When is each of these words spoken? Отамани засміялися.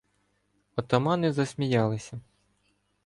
Отамани 0.75 1.31
засміялися. 1.33 2.19